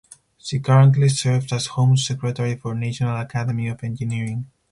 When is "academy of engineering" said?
3.17-4.47